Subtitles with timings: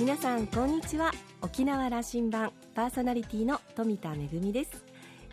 [0.00, 1.12] 皆さんこんにちは。
[1.40, 4.84] 沖縄羅針盤パーソナリティの富田恵です。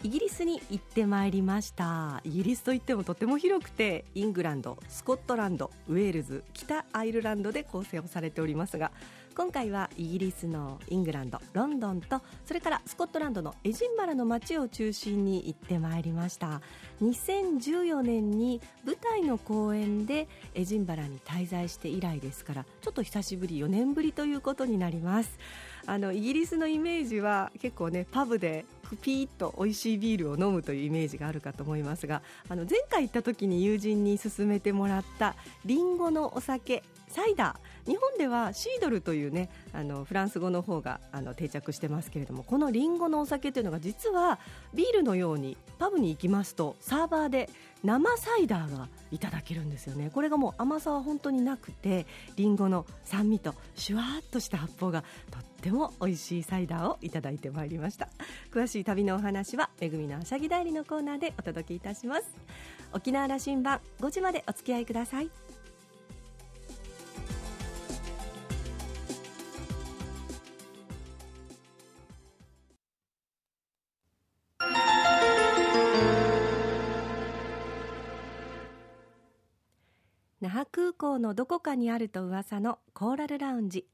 [0.04, 2.22] イギリスに行ってまいりました。
[2.24, 8.92] イギリスといってもとても広くてイングランドスコットランドウェールズ北アイルランドで構成をされておりますが
[9.42, 16.62] 今回はイギリスのイングランドロンドンとそれからスコットランドのエジンバラの街を中心に行ってまいりました。
[17.02, 25.40] 2014年に舞台の公演でエジンバラに滞在して以来ですからちょっと久しぶり4年ぶりということになります。
[25.88, 28.64] あのイギリスのイメージは結構ねパブで
[29.02, 35.36] ピーッと美味しいビールを飲むというイメージがあるかと思いますがあの前回行った時に友人に勧めてもらった
[35.66, 37.90] リンゴのお酒サイダー。
[37.90, 44.40] 日本ではシードルというねあのフランス語の方があの定着してますけれどもこのリンゴのお酒というのが実は
[44.74, 47.50] ビールのようにパブに行きますとサーバーで
[47.84, 50.12] 生サイダーがいただけるんですよね。
[50.14, 52.06] これがもう甘さは本当になくて
[52.36, 58.10] リンゴの酸味とシュワーっとした発泡がとっても美味しいサイダーをいただいてまいりました。
[58.54, 62.24] 詳しい旅のお話はめぐみのあしゃぎ代理のコーナーでお届けいたします。
[62.94, 65.30] 沖縄羅針盤5時までお付き合いください。
[81.02, 83.88] 港のどこかにあると噂のコーラルラウンジ。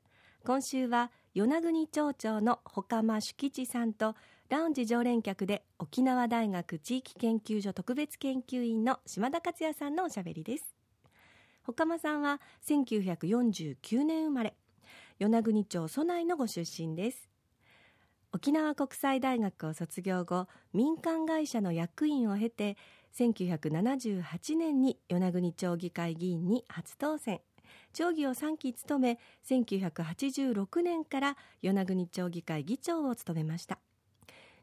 [0.44, 4.14] 今週は与那国町長の岡間主吉さんと
[4.49, 10.75] ラウンジ常連客で沖縄大学地域研究所特別研究員の島田克也さんのおしゃべりです。
[11.66, 14.53] 岡間さんは1949年生まれ。
[15.17, 17.30] 与那国町蘇内のご出身です。
[18.33, 22.75] 沖縄国際大学を卒業後民間会社の役員を経て
[23.16, 27.42] 1978年に与那国町議会議員に初当選
[27.93, 33.80] 町議を3期務め1986年から与那国町議会議長を務めました。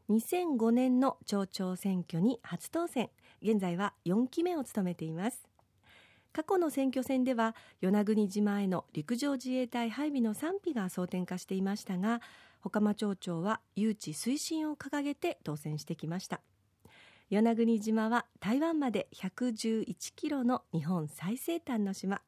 [0.09, 3.09] 2005年の町長選挙に初当選
[3.41, 5.47] 現在は4期目を務めています。
[6.31, 12.21] 過去の選挙戦では与那国島への陸上自衛隊配備の賛否が争点化していましたが
[12.61, 16.41] 岡間町長は誘致推進を掲げて当選してきました。
[17.35, 22.21] 与那国島は台湾まで111キロの日本最西端の島。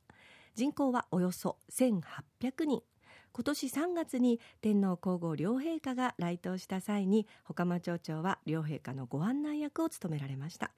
[0.54, 2.84] 人口はおよそ1800人。
[3.32, 10.72] 今年3月に天皇皇后両陛下が来島した際に岡間町長は両陛下のご案内役を務められました。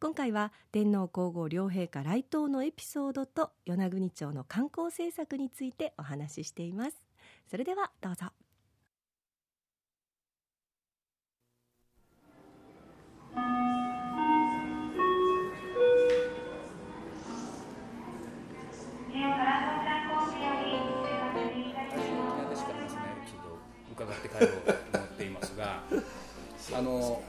[0.00, 7.02] 今回は天皇皇后両陛下来島のエピソードと与那国町の観光政策についてお話ししています。
[7.50, 8.28] それではどうぞ。
[24.44, 25.82] 思っていますが。
[26.74, 27.22] あの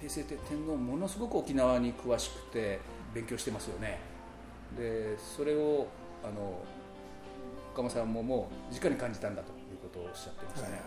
[0.00, 2.80] 平成天皇ものすごく沖縄に詳しくて
[3.14, 3.98] 勉強してますよね。
[4.76, 5.86] でそれを
[6.22, 6.60] あの
[7.74, 10.82] 岡間さんももう直に感じたんだということをおっしゃってましたね、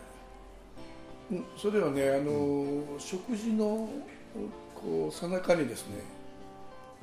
[1.31, 3.89] はい、それはねあの、うん、食事の
[4.75, 6.03] こうさなかにですね、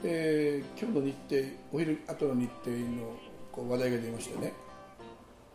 [0.04, 1.42] えー、今日の日程
[1.72, 3.16] お昼後の日程の
[3.50, 4.52] こう話題が出ましてね。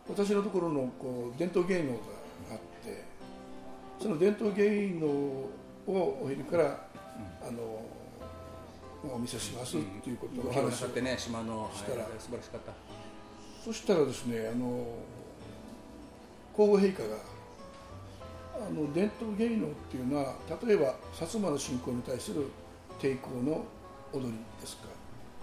[0.09, 3.03] 私のところのこう伝統芸能があって
[3.99, 5.49] その伝統芸能を
[5.87, 7.85] お昼から、うん、あの
[9.13, 12.71] お見せしますっていうことを話をしてね島のしたら、はい、素晴らしかった。
[13.63, 14.85] そしたらですねあの
[16.53, 17.17] 皇后陛下が
[18.55, 22.47] あの伝統芸能っていうのは例えば薩摩の信仰に対する
[22.99, 23.65] 抵抗の
[24.13, 24.83] 踊りですか。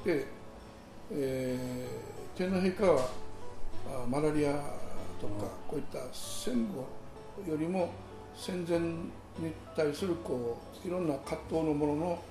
[0.04, 0.26] で、
[1.12, 3.08] えー、天皇陛下は
[4.08, 4.79] マラリア
[5.20, 6.86] とかこういった戦後
[7.50, 7.90] よりも
[8.34, 12.22] 戦前に対するこういろんな葛藤のものの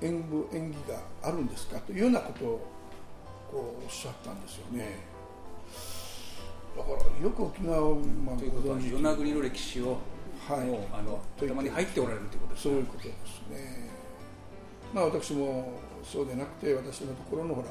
[0.00, 1.78] 演舞演技があるんですか？
[1.80, 2.68] というようなことを
[3.50, 4.98] こうおっしゃったんですよね。
[6.76, 8.52] だからよく沖縄を、まあ、という。
[8.52, 9.98] ことは与那国の歴史を
[10.48, 10.60] はい、
[10.92, 13.90] あの頭に入っておられるということですそういうことですね。
[14.92, 17.68] まあ私もそうでなくて私のところのほら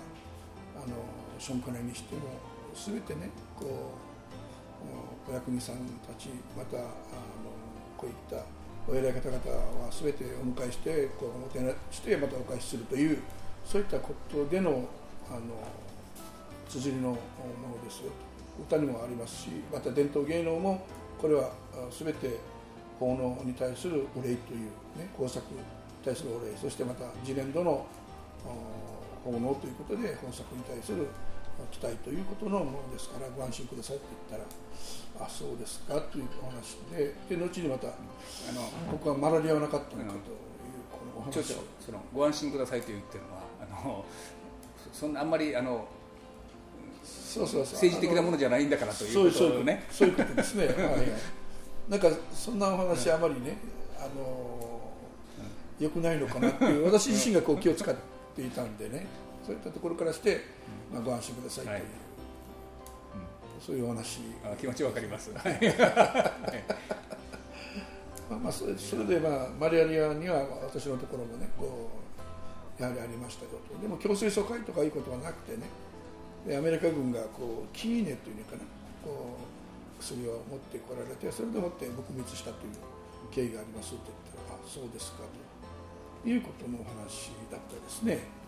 [0.77, 0.95] あの
[1.37, 2.21] ションカネにしても
[2.73, 3.29] 全てね
[3.59, 4.10] こう
[5.29, 5.75] お役人さん
[6.05, 6.87] たちまたあの
[7.97, 8.43] こういった
[8.87, 13.19] お偉い方々は全てお迎えしてこうおもてなしてまたお返しするという
[13.63, 14.87] そういったことでの
[15.29, 15.41] あの
[16.67, 18.11] 綴りのものですよ
[18.57, 20.85] と歌にもありますしまた伝統芸能も
[21.19, 21.51] これは
[21.91, 22.39] 全て
[22.99, 24.59] 奉納に対するお礼という、
[24.97, 25.59] ね、工作に
[26.03, 27.85] 対するお礼そしてまた次年度の
[29.23, 31.07] 奉納ということで本作に対する
[31.71, 35.99] 来たいということのものですからご安心くださいって言ったらあそうですか。
[36.01, 37.91] というお話でで後にまたあ
[38.53, 38.61] の
[38.91, 40.21] ここはマラリアはなかったのかという
[40.91, 44.05] このお話をそのご安心くださいと言ってるのはあの
[44.91, 45.87] そんなあんまりあの
[47.03, 49.85] そうそうそう政治的なものじゃないんだからということね。
[49.91, 50.97] そういうことですね、はいはい、
[51.87, 53.57] なんかそんなお話あまりね、
[53.97, 54.91] あの
[55.79, 57.95] よくないのかなっていう私自身がこう気を使っ
[58.35, 59.05] ていたんでね。
[59.45, 60.41] そういったところからして、
[60.91, 61.83] まあ、ご安心くださいという、はい。
[63.59, 64.19] そういうお話。
[64.43, 65.43] あ気持ちわかります、 はい。
[68.29, 68.73] まあ、それ
[69.05, 71.89] で、まあ、マリアリアには私のところもねこ
[72.79, 73.81] うやはりありましたよと。
[73.81, 75.63] でも強制疎開とかいうことはなくてね。
[76.47, 78.59] でアメリカ軍がこうキーネというのかな。
[79.03, 79.51] こう
[80.01, 82.73] 薬を持ってこられてそれでもって撲滅したという
[83.29, 85.23] 経緯がありますと言ったらあそうですか
[86.23, 88.40] ということのお話だったですね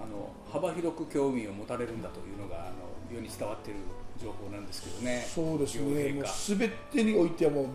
[0.00, 2.58] あの幅広く興味を持たれるんだというのがあ
[3.10, 3.80] の世に伝わっている
[4.22, 5.26] 情報なんですけどね。
[5.34, 6.12] そうですね。
[6.12, 6.24] もう
[6.56, 7.66] 全てにおいてはもう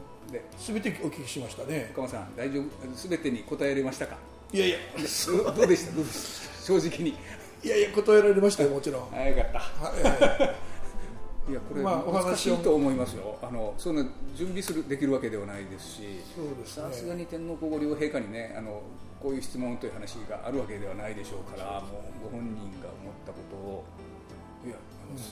[0.65, 1.89] 全てお聞きしましたね。
[1.93, 3.07] 岡間さん大丈夫？
[3.09, 4.17] 全てに答えられましたか？
[4.51, 4.77] いやいや。
[5.55, 6.63] どうでした？
[6.65, 7.15] 正直に。
[7.63, 9.13] いやいや答えられましたよもちろん。
[9.15, 10.49] あよかった、はいい
[11.51, 13.37] やこれ、まあ、お話しいと思いますよ。
[13.41, 14.05] あのそんな
[14.35, 16.01] 準備するできるわけではないですし
[16.65, 18.81] さすが、に天皇皇后両陛下にねあの
[19.21, 23.83] こういう質問という話があるわけではないでしょうからもうご本人が思ったことを。
[24.65, 25.23] いや、うん、はい、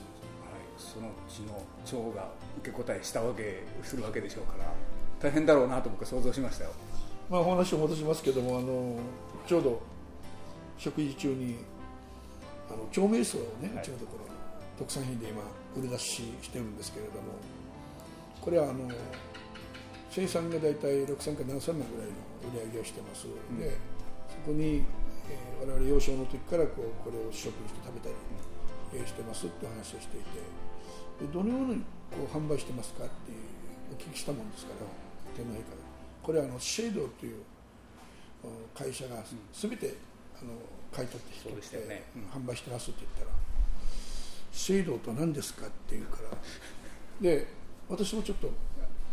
[0.78, 2.30] そのうちの長が
[2.60, 4.74] 受け答えしたわけするわけでしょうから
[5.22, 6.72] 大変だろうなと僕は想像しましたよ。
[7.30, 9.00] まあ、お話を戻しますけどもあの
[9.48, 9.82] ちょうど
[10.78, 11.60] 食事中に
[12.70, 14.26] あの長命草をね、うちのところ
[14.78, 15.44] 特産品で今
[15.76, 17.34] 売り出ししてるんですけれども
[18.42, 18.90] これはあの
[20.10, 23.78] 生産が大体6000から7000万ぐらいの売り上げをしてます、うん、で
[24.28, 24.84] そこに、
[25.30, 28.16] えー、我々幼少の時からこうこれを試食して食べたり、
[28.96, 33.38] えー、してますって話をしていてでどのようにこう販売してますかっていう
[33.94, 34.88] お聞きしたもんですから
[35.38, 35.92] 天皇陛下で
[36.24, 37.42] これはあのシェードという
[38.74, 39.24] 会社が
[39.54, 39.94] 全て、
[40.42, 40.54] あの
[40.92, 42.04] 買い取って引きて、ね。
[42.16, 43.38] うん、販売してますって言ったら
[44.52, 46.38] 「制度とは何ですか?」って言うから
[47.22, 47.48] で
[47.90, 48.52] 私もちょっと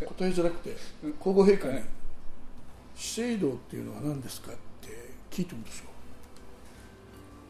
[0.04, 0.76] 答えづらくて
[1.18, 1.80] 皇后陛下に
[2.96, 5.90] 「制度っていうのは何ですか?」って聞いてるんですよ。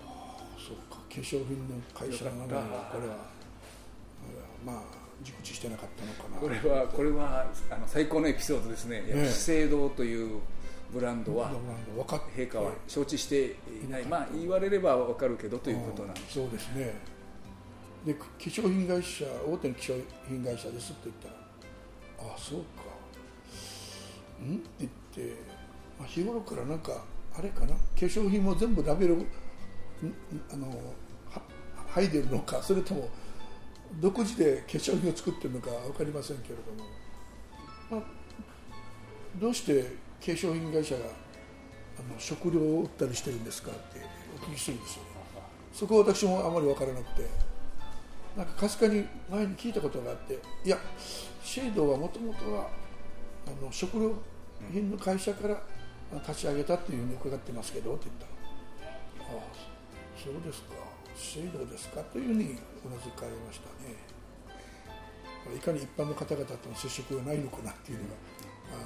[0.07, 0.97] ああそうか。
[0.97, 2.55] 化粧品の会社なのにこ
[3.01, 3.39] れは。
[4.65, 4.83] まあ
[5.23, 6.37] 熟知してなかったのかな。
[6.41, 9.03] これはこれはあの最高のエピソードですね。
[9.29, 10.41] 資生堂という
[10.93, 11.51] ブランドは
[12.37, 16.95] 陛下は承知していない、まあ、言われれば分かるけどということなんでそうですね
[18.09, 22.65] で化粧品会社大手の化粧品会社ですって言ったらああそうか。
[24.45, 24.57] ん？
[24.57, 25.37] って言って、
[25.99, 27.05] まあ、日頃からなんか
[27.39, 27.69] あれかな？
[27.69, 29.27] 化粧品も全部ラベル
[30.51, 30.73] あの
[31.95, 32.63] 剥いでるのか？
[32.63, 33.11] それとも
[34.01, 36.91] 独自で化粧品を作ってるのか分かりませんけれども、
[37.91, 38.03] まあ、
[39.41, 39.89] どうして化
[40.33, 44.01] 粧品会社があの食料を売ったりしてるんですかって
[44.41, 45.03] お聞きするんですよ。
[45.73, 47.48] そこは私もあまり分からなくて。
[48.39, 50.79] なんかかすかに前に聞いたことがあっていや
[51.43, 52.69] シェードはもともとは
[53.49, 54.15] あの食料
[54.73, 55.61] 品の会社から
[56.21, 59.45] 立ち上げたっていうふうに伺ってますけどって言ったらああ
[60.17, 60.75] そうですか。
[61.17, 62.01] シェードですか？
[62.13, 62.47] というふうにう
[62.89, 63.97] なずかれましたね。
[65.57, 68.15] いかに一般の方々との接触がないのかなっていうのが、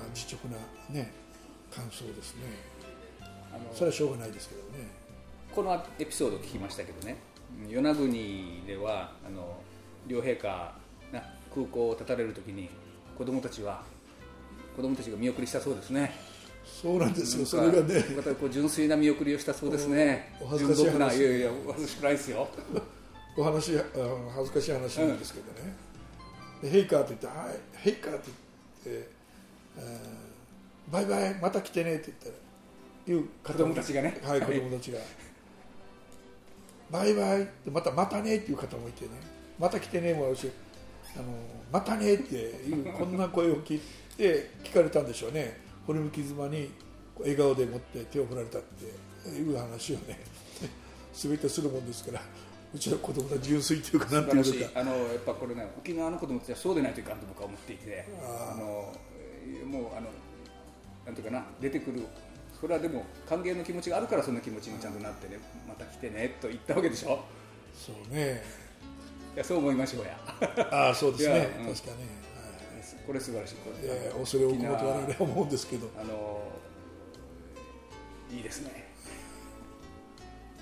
[0.05, 0.57] あ実直な
[0.89, 1.13] ね
[1.71, 2.43] 感想ですね。
[3.75, 4.89] それはしょうがないですけどね。
[5.55, 7.17] このエピソードを聞きましたけどね
[7.69, 9.57] 与那国ではあの
[10.07, 10.75] 両陛下
[11.13, 12.69] が空港を立たれるときに
[13.17, 13.83] 子供たちは
[14.77, 16.13] 子供たちが見送りしたそうですね。
[16.65, 18.03] そうなんですよそれがね。
[18.41, 20.35] こう純粋な見送りをしたそうですね。
[20.41, 21.19] お恥ずかしい話。
[21.19, 22.49] いやいやお恥ずかしくないですよ。
[23.37, 23.73] お話
[24.35, 25.75] 恥ずかしい話なんですけどね、
[26.63, 28.29] うん、陛下って言って「はい陛下」って
[28.85, 29.09] 言って
[30.91, 32.35] バイバイまた来てねって言ったら
[33.07, 34.21] 言う子供たちがね。
[34.23, 34.41] はい。
[34.41, 34.99] 子供たちが、
[36.93, 37.43] バイバイ。
[37.43, 38.37] ってまたまたね。
[38.37, 39.11] っていう方もいてね。
[39.59, 40.13] また来てね。
[40.15, 40.51] もあるし
[41.17, 41.25] あの
[41.73, 42.15] またね。
[42.15, 43.81] っていうこんな声を聞い
[44.17, 45.59] て聞かれたんでしょうね。
[45.87, 46.71] 堀向妻に
[47.19, 50.21] 笑顔で持って手を振られたっていう話をね。
[51.15, 52.23] 全てするもんですから
[52.75, 54.81] うちの子供たち純粋というかなんていうか。
[54.81, 58.07] あのやっぱこれね沖縄の子供たちはそうでないといかんと僕は思っていて。
[58.23, 58.93] あの
[59.67, 60.09] もうあの
[61.05, 61.45] なんていうかな。
[61.61, 62.01] 出てくる
[62.63, 67.25] それはでも歓迎の気持ちがあるからそんな気持ちにちゃんとなってねまた来てねと言ったわけでしょ？
[67.75, 68.41] そうね。
[69.35, 70.17] いやそう思いましょうや。
[70.71, 73.55] ああそうですね、うん、確かに、はい、これ素晴らしい。
[73.57, 75.91] これいや恐れ多くもと我々は思うんですけど。
[76.01, 76.41] あの
[78.31, 78.71] いいですね。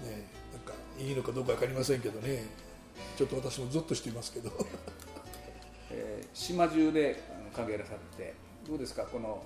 [0.03, 2.47] ねなんかいいのかどうか分かりませんけどね。
[3.17, 4.51] ちょっと私もゾッとしていますけど、
[5.93, 7.23] えー島中で
[7.55, 8.33] 歓迎なさって
[8.67, 9.05] どうですか？
[9.05, 9.45] この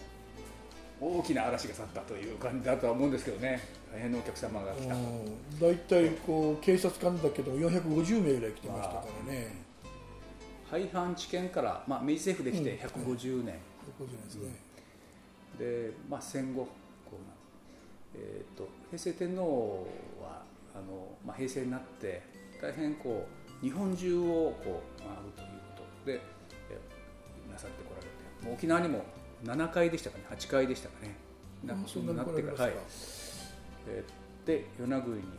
[1.00, 3.60] 大きな嵐が去ったという感じだとは思うんですけどね。
[3.92, 5.60] 大変なお客様が来た、うん。
[5.60, 9.64] 大体こう警察官だけど450名ぐらい来てましたからね、
[10.68, 13.54] 廃藩置県から、まあ、明治政府できて150年、
[13.94, 14.56] 150年ですね、
[15.58, 17.34] で、まあ、戦後こうな、
[18.16, 19.86] えー、と平成天皇
[20.20, 20.42] は
[20.74, 22.22] あの、まあ、平成になって
[22.60, 23.26] 大変こ
[23.62, 24.22] う日本中を
[24.64, 26.20] こう回るということで、
[26.70, 29.04] えなさってこられてもう沖縄にも
[29.44, 31.14] 7回でしたかね8回でしたかね。
[31.64, 32.72] なんかそんなに来られますか、はい。
[33.88, 35.30] えーで与那国に来る。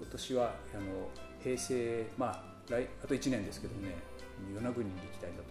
[0.00, 1.10] 今年はあの
[1.42, 3.94] 平成まあ来あと1年ですけどね
[4.54, 5.48] 与那国に行きたいんだと。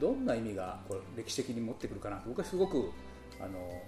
[0.00, 2.28] どんな意味がこれ歴史的に持ってくるかなと。
[2.28, 2.90] 僕はすごく
[3.40, 3.84] あのこ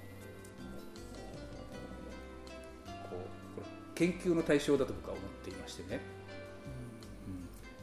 [3.10, 3.18] うこ
[3.58, 3.62] れ
[3.94, 6.00] 研究の対象だと僕は思っていましてね、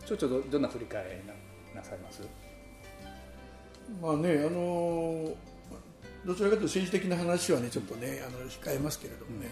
[0.02, 1.34] うん、ちょっとどどんな振り返りな
[1.82, 2.22] なさいます？
[4.02, 5.30] まあねあの
[6.26, 9.50] どちらかというと政治的な話はねちょっとね、あの控えますけれどもね、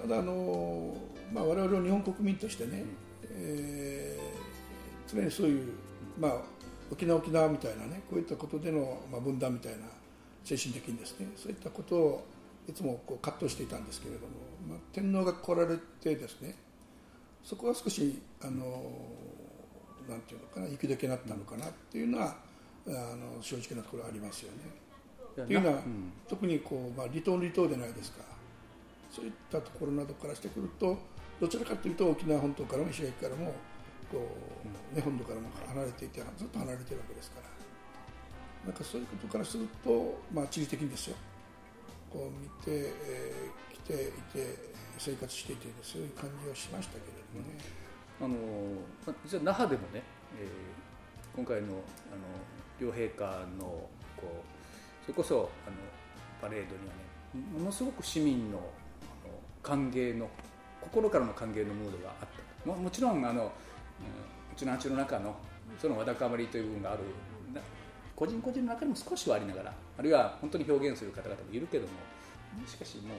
[0.00, 0.96] ただあの、
[1.32, 2.84] まあ、我々の日本国民としてね、
[3.36, 4.34] えー
[5.14, 5.72] 常にそういう、
[6.18, 6.32] まあ、
[6.90, 9.86] 沖縄沖縄みたいなねこういったことでの、まあ、分断みたいな
[10.44, 12.26] 精神的にですねそういったことを
[12.68, 14.26] いつもこう葛藤していたんですけれども、
[14.68, 16.56] まあ、天皇が来られてですね
[17.42, 18.82] そこは少しあの
[20.08, 22.36] なんていうのかな息だけになったのかなっていうのは
[22.86, 24.58] あの正直なところありますよね。
[25.42, 26.12] っていうのは、ん。
[26.28, 28.22] 特にこう、まあ、離島離島でないですか。
[29.10, 30.98] そういったところなどからしてくると
[31.40, 33.54] どちらかというと沖縄本島からも石垣からも
[34.10, 34.26] こ
[34.92, 37.54] う、ね、本土からも離れていてずっと離れているわけですから。
[38.66, 41.16] なんかそういうことからすると、まあ、地理的にですよ。
[42.10, 43.96] こう見て、えー来てい
[44.32, 44.56] て
[44.96, 47.58] 生活していてそういう感じはしましたけれどもね。
[48.18, 48.28] あの
[49.06, 50.02] まあ実は那覇でもね、
[50.40, 50.83] えー
[51.36, 51.78] 今回のあの
[52.80, 53.24] 両陛下
[53.58, 53.64] の
[54.16, 55.76] こうそれこそあの
[56.40, 58.60] パレードにはねものすごく市民のあ
[59.26, 60.28] の歓迎の
[60.80, 62.28] 心からの歓迎のムードがあっ
[62.64, 62.68] た。
[62.68, 63.50] ももちろんあの、うん、う
[64.56, 65.34] ちの町の中の
[65.80, 67.00] そのわだかまりという部分がある。
[68.16, 71.92] 個人個人の中にも少しはありながらあるいは本当に表現する方々もいるけども
[72.66, 73.16] しかしもう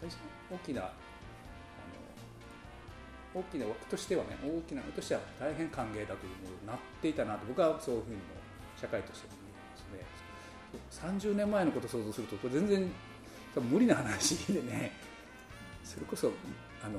[0.00, 0.90] あの大変大きな
[3.36, 8.22] 大きな枠としてはね大きな枠としては大変歓迎だというものになっていたなと僕はそういうふうにも
[8.80, 11.20] 社会としても見えますね。
[11.20, 12.90] 30年前のことを想像するとこれ全然
[13.54, 14.92] 多分無理な話でね
[15.84, 16.32] それこそ
[16.82, 16.98] あの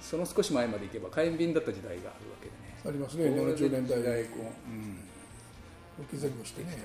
[0.00, 2.70] その少し前まで行けば火炎瓶だった時代があるわけでね。
[2.86, 4.98] ありますね70年代時代こう、うん。
[6.04, 6.78] 置き前後してね。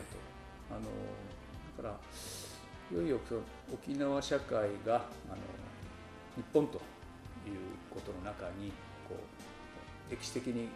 [0.71, 0.79] あの
[1.77, 3.19] だからいよいよ
[3.73, 5.37] 沖縄社会があの
[6.35, 6.81] 日本と
[7.49, 7.57] いう
[7.93, 8.71] ことの中に
[9.07, 10.69] こう歴史的に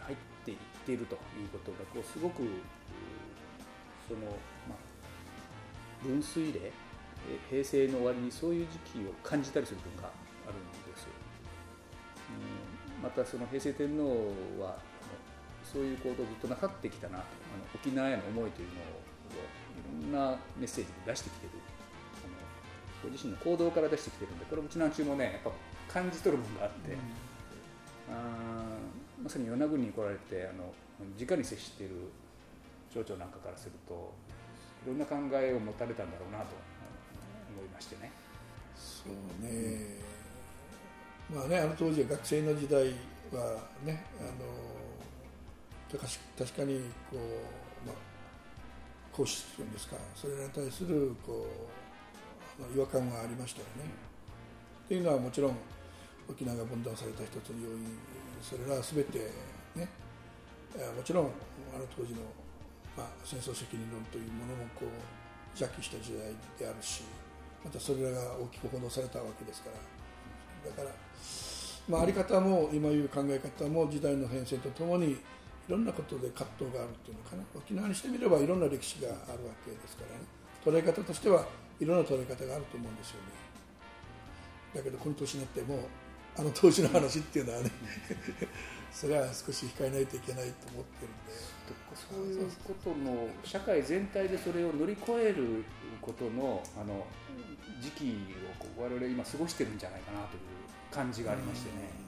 [0.00, 2.42] 入っていっているということがこうすごく
[4.08, 4.20] その、
[4.68, 6.60] まあ、分水嶺
[7.24, 10.08] え平成の終わりにそういう時期を感じたりする部分が
[10.46, 11.06] あるんです。
[12.28, 14.78] うんまたその平成天皇はあの
[15.62, 17.24] そういう行動をずっとなさってきたなあの
[17.74, 19.04] 沖縄への思いというのを
[20.00, 21.52] いろんなメッセージで出してきてる
[22.24, 25.52] あのご自身の行動から出してきてるんでこれうちの中もねやっぱ
[25.94, 26.96] 感じ取るものがあって、
[28.10, 30.74] あーまさに与那国に来られてあの
[31.16, 32.10] 直に接している
[32.92, 34.12] 町長なんかからすると
[34.84, 36.46] いろんな考えを持たれたんだろうなと
[37.54, 38.10] 思いましてね。
[38.76, 40.00] そうね、
[41.32, 42.82] まあねあの当時は学生の時代
[43.30, 44.30] はねあの
[45.92, 47.96] 確か確かにこう、まあ、
[49.12, 51.46] 講師というんですかそれらに対するこ
[52.58, 53.84] う違和感がありましたよね。
[54.86, 55.56] っていうのはもちろん
[56.28, 57.98] 沖縄が分断された一つの要因
[58.40, 59.18] それらは全て
[59.76, 59.88] ね
[60.96, 61.24] もちろん
[61.74, 62.20] あの当時の、
[62.96, 64.88] まあ、戦争責任論というものもこう
[65.54, 67.04] 邪気した時代であるし
[67.64, 69.76] またそれらが大きく報道されたわけですから。
[70.64, 70.90] だから、
[71.88, 75.18] まあ、あり方も今いう考え方も時代の変遷とともにい
[75.68, 77.42] ろんなことで葛藤があるっていうのかな。
[77.54, 80.24] 沖縄にしてみればいろんな歴史があるわけですからね。
[80.64, 81.46] 捉え方としては
[81.80, 83.44] いろんな捉え方があると思うんですよね。
[84.74, 85.88] だけどこの年になっても
[86.36, 87.70] あの当時の話っていうのはね
[88.92, 91.54] それは少し控えないといけないと思ってるんで
[91.94, 95.64] そういうことの社会全体でそれを乗り越える
[96.00, 97.06] ことのあの
[97.80, 98.16] 時期
[98.78, 100.40] を我々今過ごしてるんじゃないかなという
[100.90, 102.04] 感じがありましてね。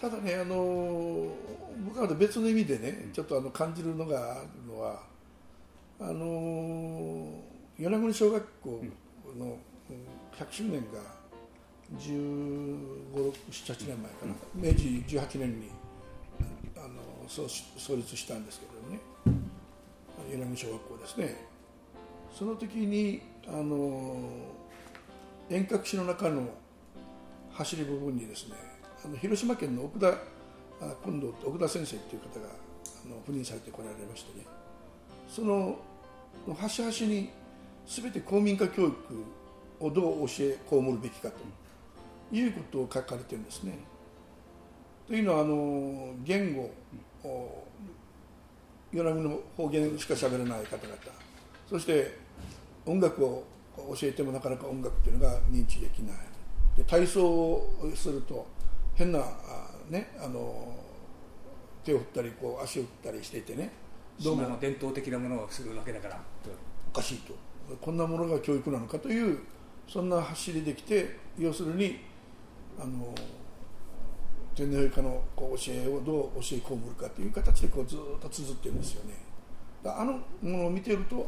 [0.00, 1.28] ただねあの
[1.86, 5.02] 僕は別の意味でねちょっとあの感じるのがあるのは
[6.00, 7.42] あの
[7.78, 8.70] 与那国小学校
[9.38, 9.96] のうん
[10.36, 11.13] 100周年が
[11.98, 15.70] 15、6、7年前かな、明治18年に
[16.76, 19.00] あの創創立したんですけどね、
[20.30, 21.46] 柳小学校ですね、
[22.36, 24.16] その時にあの
[25.50, 26.48] 遠隔地の中の
[27.52, 28.54] 走り部分にですね、
[29.04, 30.12] あの広島県の奥田
[31.04, 34.44] 近藤奥田先生という方があの赴任されてこられましてね、
[35.28, 35.78] その
[36.58, 37.30] 端々に
[37.86, 38.94] 全て公民化教育
[39.80, 41.36] をどう教え被るべきかと。
[42.34, 43.78] いうことを書かれてるんですね。
[45.06, 46.70] というのはあの言語
[48.92, 50.96] 与那国の方言しか喋れない方々。
[51.68, 52.18] そして
[52.86, 53.44] 音楽を
[53.76, 56.16] 教えてもなかなか音楽っていうのが認知できない。
[56.76, 58.46] で体操をすると
[58.94, 59.20] 変な
[59.88, 60.74] ねあの
[61.84, 63.72] 手を振ったりこう足を振ったりしていてね。
[64.22, 64.58] どうも。
[64.60, 66.20] 伝統的なものをするわけだから。
[66.88, 67.34] おかしいと。
[67.80, 69.40] こんなものが教育なのかという
[69.88, 71.98] そんな走りできて要するに
[72.78, 73.14] あの
[74.54, 79.14] 天皇陛下のこう教えをどう教え込むかという形でこうずっと綴ってるんですよね。
[79.84, 81.26] あのものを見てると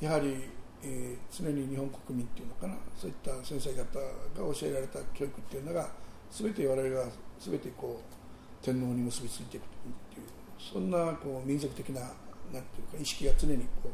[0.00, 0.48] やはり、
[0.82, 2.74] えー、常に日本国民っていうのかな。
[2.96, 5.88] そういった先生方が教えられた教育っていうのが
[6.30, 7.06] 全て我々が
[7.40, 9.66] 全てこう天皇に結びついていく
[10.14, 10.26] という
[10.58, 13.90] そんなこう民族的ななんていうか意識が常にこ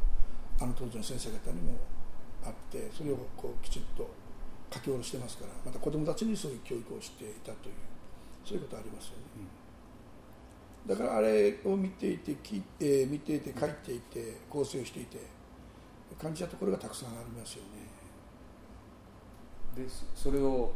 [0.60, 1.78] うあの当時の先生方にも
[2.44, 4.08] あってそれをこうきちっと
[4.72, 7.74] 書き下ろしてますからまた子どもたちにそういう教育をしていたという
[8.44, 9.22] そういうことありますよね、
[10.88, 15.18] うん、だからあれを見ていて聞いて見ていて書いていて構成していて
[16.20, 17.88] 感じたところがたくさんありますよね。
[19.76, 20.72] でそれを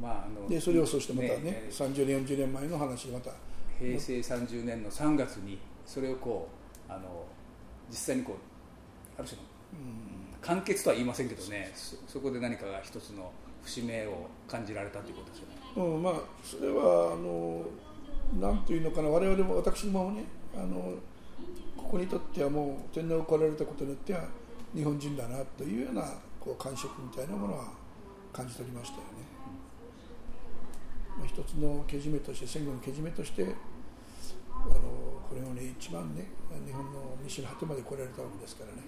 [0.00, 3.30] まああのでそれをそしてまたねね30年40年前の話また
[3.78, 6.48] 平成30年の3月にそれをこ
[6.88, 7.24] うあの
[7.90, 9.42] 実際にこうある種の、
[9.74, 13.30] うん完結とは言いませんけどねそこで何かが一つの
[13.62, 15.94] 節目を感じられたということですよね。
[15.94, 17.62] うんまあ、それはあの
[18.40, 20.24] なんというのかな我々も私もね
[20.54, 20.94] あの
[21.76, 24.24] ここにとってはもう天皇を来られたことによっては
[24.74, 26.02] 日本人だなというような
[26.40, 27.64] こう感触みたいなものは
[28.32, 29.32] 感じ取りましたよね。
[31.18, 34.74] まあ、一つのけじめとして戦後のけじめとしてあの
[35.28, 36.26] これをね一番ね
[36.66, 38.82] 日本の西の果てまで来られたわけですからね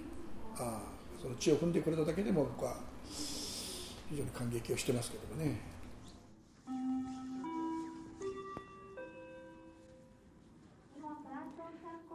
[0.57, 2.77] ああその地を踏んでくれただけでも僕は
[3.09, 5.74] 非常に感激をしてますけどもね。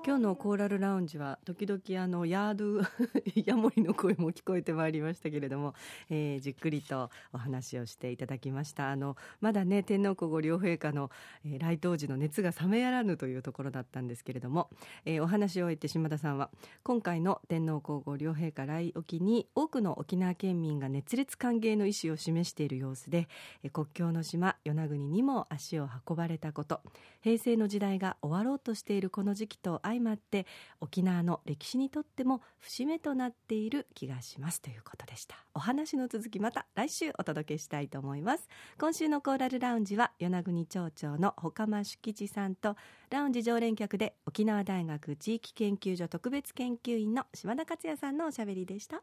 [0.03, 2.81] 今日のコーラルラウンジは時々あのヤード
[3.45, 5.75] ヤモリの声も聞こえてまいりましたけれども、
[6.09, 8.91] えー、じっくりとお話をしていただきました。
[8.91, 11.11] あのまだね天皇皇后両陛下の、
[11.45, 14.71] えー、来島時の熱が冷めやらぬというところだったんですけれども、
[15.05, 16.49] えー、お話を終えて島田さんは
[16.83, 23.29] 今回の天皇皇后両陛下来沖に多くの沖縄県民が熱烈歓迎の意思を示している様子で、
[23.63, 26.81] えー、国境の島与那国にも足を運ばれたこと
[27.21, 30.47] 平成の時代が終わろうとしているこの時期と相相まって
[30.81, 35.37] 沖縄の歴史にとっても節目となっている気がしますということでした。
[35.55, 38.49] お話の続きまた来週お届けしたいと思います。
[38.79, 42.77] 今週のコーラルラウンジは与那国町長の岡間主吉さんと
[43.11, 49.03] ラウンジ常連客で沖縄大学地域研究所特別研究員の島田克也さんのおしゃべりでした。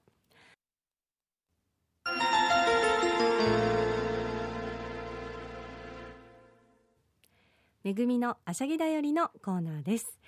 [7.84, 10.20] めぐみのあしゃぎだよりのコーナーです。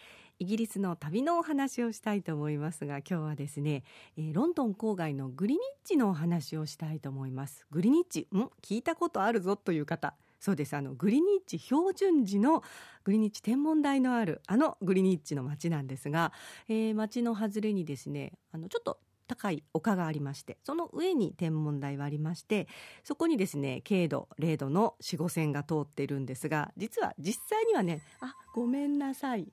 [0.42, 3.84] イギリスの旅のお話をしたいと思いますが今日はですね、
[4.18, 7.66] えー、ロンドン郊外のグリニッチのお話をしたいと思います。
[7.72, 8.44] グリニッチん？
[8.62, 10.16] 聞いたことあるぞという方。
[10.40, 10.78] そうです。
[10.78, 12.64] あのグリニッチ標準時の
[13.04, 16.32] グリニッチ天文台のあるあのグリニッチの町なんですが、
[16.70, 18.98] えー、町の外れにですねあのちょっと
[19.28, 22.68] 高い丘がありましてその上に天文台はありまして
[23.04, 29.52] そこにですね経度0度の4 5線が通っているんですが実は実際にはねあごめんなさい。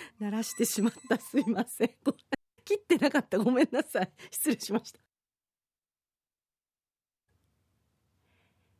[0.18, 1.18] 鳴らしてしまった。
[1.18, 1.90] すいません。
[2.64, 3.38] 切ってなかった。
[3.38, 4.12] ごめんなさい。
[4.30, 5.00] 失礼しました。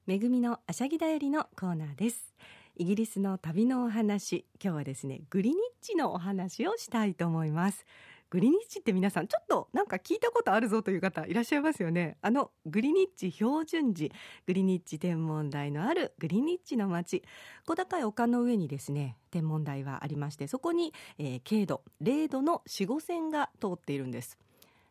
[0.07, 2.35] めぐみのあしゃぎだよりのコーナーです。
[2.77, 4.47] イギリスの旅のお話。
[4.63, 7.87] 今日はですねグリニッチのお話をしたいと思います。
[8.31, 12.17] グリニッチって皆さんちょっとなんか聞いたことあるぞという方いらっしゃいますよね。
[12.23, 14.11] あのグリニッチ標準時
[14.47, 17.23] グリニッチ天文台のあるグリニッチの町
[17.67, 24.39] 小高い丘の上にですね天文台はありましてそこに、えー、経度0度の4 5線が通っているんです。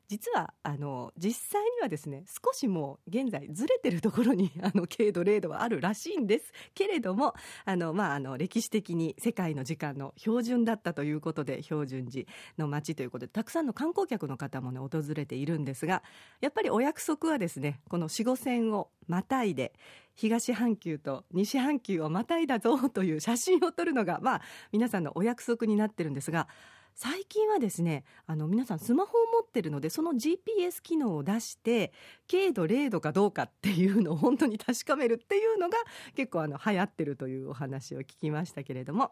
[0.07, 16.03] 実はあの実際にはですね少しもう現在ずれてるところに あの経度0度はあるらしいんですけれどもあの、まあ、あの歴史的に世界の時間の標準だったということで標準時の街ということでたくさんの観光客の方もね訪れているんですが
[16.41, 19.73] やっぱりお約束はですねこの4 5線をまたいで
[20.15, 24.41] 東半球と西半球をまたいだぞという写真を撮るのが、まあ、
[24.71, 26.47] 皆さんのお約束になってるんですが
[26.95, 31.91] 最近はですねあの皆さんスマホを持ってるのでその GPS 機能を出して
[32.31, 35.77] 軽度0度かどうかっていうのを本当に確かめるっていうのが
[36.15, 39.11] 結構あの流行ってるというお話を聞きましたけれども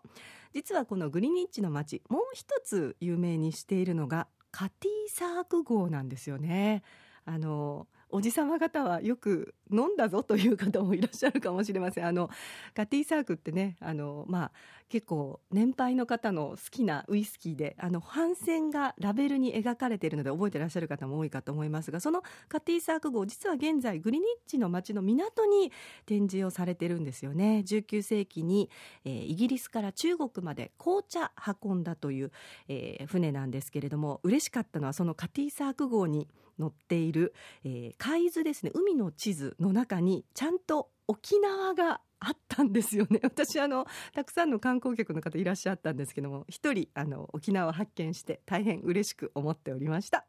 [0.53, 6.83] 実はこのグリニッチの街もう一つ有名にしているのがカティーサーク号なんですよね。
[7.25, 12.05] あのおじ様方はよく飲んだぞという方もいらっしゃるかもしれません。
[12.05, 12.29] あの
[12.75, 14.51] カティサークってねあの、まあ、
[14.87, 25.71] 結構年配の方の好きなウイスキーであの帆船がラベルに描かれているので覚えてらっしゃる方も多いかと思いますがそのカティサーク号実は現在グリニッチの町の港に
[26.05, 27.63] 展示をされてるんですよね。
[27.65, 28.69] 19世紀に、
[29.05, 31.31] えー、イギリスから中国まで紅茶
[31.63, 32.31] 運んだという、
[32.67, 36.27] えー、船なんですけれども嬉しかったのはそのカティサーク号に
[36.59, 38.71] 載っている、えー、海図ですね。
[38.73, 43.19] 海の地図の中にちゃんと沖縄があったんですよね。
[43.23, 50.25] 私あのたくさんの観光客の方いらっしゃったんですけども一人あの沖縄を発見して大変嬉しく思っておりました。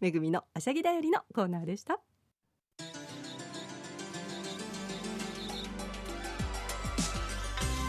[0.00, 2.00] めぐみのあしゃぎだよりのコーナーでした。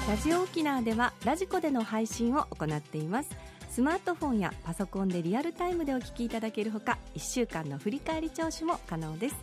[0.08, 3.49] ラジオ沖縄ではラジコでの配信を行っています。
[3.80, 9.36] スマートフォンやパソコンでリアルタイムでお聞きいただけるほか1週間の振り返り聴取も可能です。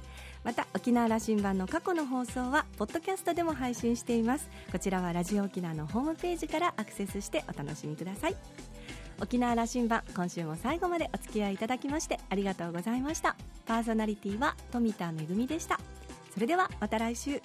[0.45, 4.51] また沖縄羅針盤の過去の放送はポッドキャストでも配信しています。
[4.71, 8.37] こちらはラジオ沖縄のホームページからアクセスしてお楽しみください。
[9.23, 13.37] 沖縄羅針盤今週も最後までお付き合いいただきましてありがとうございました。
[13.65, 15.81] パーソナリティは富田恵でした。
[16.35, 17.41] それではまた来週。